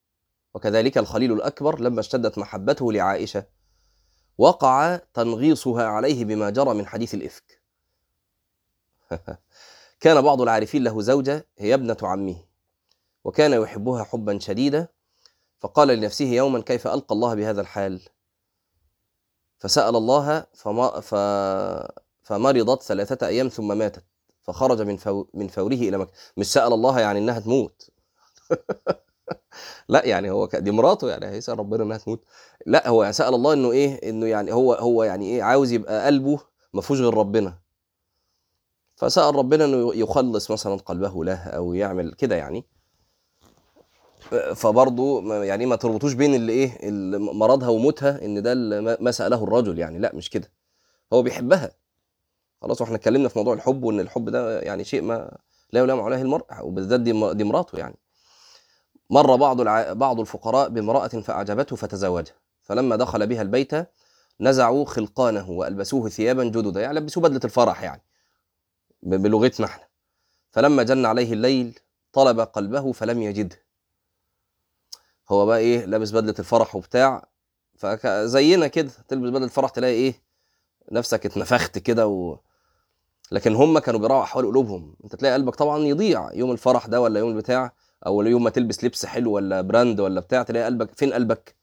[0.54, 3.46] وكذلك الخليل الأكبر لما اشتدت محبته لعائشة
[4.38, 7.62] وقع تنغيصها عليه بما جرى من حديث الإفك.
[10.04, 12.36] كان بعض العارفين له زوجة هي ابنة عمه
[13.24, 14.88] وكان يحبها حبا شديدا
[15.60, 18.02] فقال لنفسه يوما كيف ألقى الله بهذا الحال؟
[19.64, 21.16] فسأل الله فما ف...
[22.24, 24.04] فمرضت ثلاثة أيام ثم ماتت
[24.42, 25.26] فخرج من فو...
[25.34, 27.90] من فوره إلى مكة مش سأل الله يعني إنها تموت.
[29.90, 32.24] لا يعني هو دي مراته يعني هيسال ربنا إنها تموت.
[32.66, 36.06] لا هو يعني سأل الله إنه إيه إنه يعني هو هو يعني إيه عاوز يبقى
[36.06, 36.40] قلبه
[36.74, 37.60] ما فيهوش غير ربنا.
[38.96, 42.66] فسأل ربنا إنه يخلص مثلا قلبه له أو يعمل كده يعني.
[44.56, 46.78] فبرضه يعني ما تربطوش بين اللي إيه
[47.20, 50.00] مرضها وموتها إن ده اللي ما- سأله الرجل يعني.
[50.00, 50.52] لا مش كده.
[51.14, 51.72] هو بيحبها.
[52.62, 55.38] خلاص وإحنا اتكلمنا في موضوع الحب وإن الحب ده يعني شيء ما
[55.72, 57.96] لا يلام عليه المرء وبالذات دي دي مراته يعني.
[59.10, 59.94] مر بعض الع...
[59.94, 62.34] بعض الفقراء بامرأة فأعجبته فتزوجها.
[62.62, 63.72] فلما دخل بها البيت
[64.42, 66.82] نزعوا خلقانه وألبسوه ثيابا جددا.
[66.82, 68.02] يعني لبسوه بدلة الفرح يعني.
[69.04, 69.84] بلغتنا إحنا.
[70.52, 71.80] فلما جن عليه الليل
[72.14, 73.63] طلب قلبه فلم يجده.
[75.34, 77.28] هو بقى إيه لابس بدلة الفرح وبتاع.
[77.78, 80.24] فزينا كده تلبس بدلة الفرح تلاقي إيه
[80.92, 82.40] نفسك اتنفخت كده و...
[83.32, 84.96] لكن هم كانوا بيراعوا احوال قلوبهم.
[85.04, 87.74] أنت تلاقي قلبك طبعا يضيع يوم الفرح ده ولا يوم البتاع
[88.06, 91.56] أو يوم ما تلبس لبس حلو ولا براند ولا بتاع تلاقي قلبك فين قلبك؟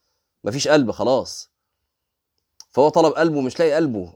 [0.44, 1.50] مفيش قلب خلاص.
[2.70, 4.14] فهو طلب قلبه مش لاقي قلبه.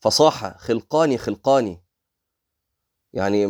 [0.00, 1.82] فصاح خلقاني خلقاني.
[3.12, 3.46] يعني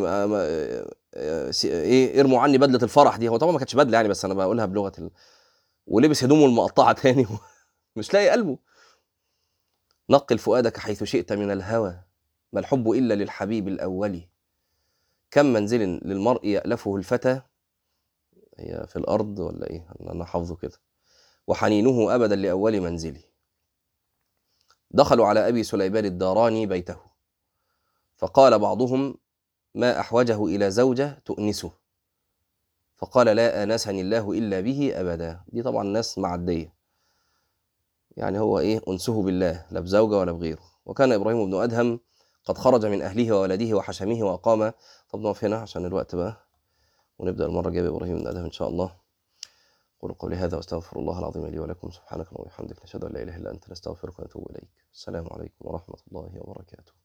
[1.64, 3.28] إيه ارموا عني بدلة الفرح دي.
[3.28, 5.10] هو طبعا ما كانتش بدلة يعني بس أنا بقولها بلغة ال...
[5.86, 7.26] ولبس هدومه المقطعة تاني.
[7.96, 8.58] مش لاقي قلبه.
[10.10, 12.00] نقل فؤادك حيث شئت من الهوى.
[12.52, 14.28] ما الحب إلا للحبيب الأول.
[15.30, 17.42] كم منزل للمرء يألفه الفتى؟
[18.58, 20.78] هي في الأرض ولا إيه؟ أنا حافظه كده.
[21.46, 23.20] وحنينه أبدا لأول منزلي
[24.90, 26.96] دخلوا على أبي سليمان الداراني بيته.
[28.16, 29.18] فقال بعضهم
[29.78, 31.70] ما أحوجه إلى زوجة تؤنسه.
[32.96, 35.40] فقال لا آنسني الله إلا به أبدا.
[35.48, 36.74] دي طبعا ناس معدية.
[38.16, 40.62] يعني هو إيه؟ أنسه بالله لا بزوجة ولا بغيره.
[40.86, 42.00] وكان إبراهيم بن أدهم
[42.44, 44.72] قد خرج من أهله وولده وحشمه وأقام
[45.10, 46.46] طب نقف هنا عشان الوقت بقى
[47.18, 48.96] ونبدأ المرة الجاية بإبراهيم بن أدهم إن شاء الله.
[50.00, 51.90] قولوا قولي هذا واستغفر الله العظيم لي ولكم.
[51.90, 54.70] سبحانك اللهم وبحمدك نشهد أن لا إله إلا أنت نستغفرك ونتوب إليك.
[54.92, 56.97] السلام عليكم ورحمة الله وبركاته.